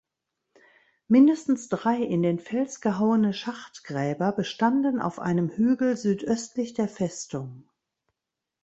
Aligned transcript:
Mindestens 1.07 1.69
drei 1.69 1.97
in 2.01 2.23
den 2.23 2.39
Fels 2.39 2.81
gehauene 2.81 3.35
Schachtgräber 3.35 4.31
bestanden 4.31 4.99
auf 4.99 5.19
einem 5.19 5.49
Hügel 5.49 5.95
südöstlich 5.95 6.73
der 6.73 6.87
Festung. 6.89 7.69